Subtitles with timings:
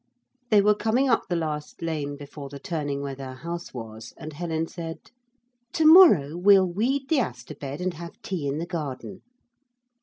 [0.49, 4.33] They were coming up the last lane before the turning where their house was, and
[4.33, 4.97] Helen said:
[5.73, 9.21] 'To morrow we'll weed the aster bed and have tea in the garden.'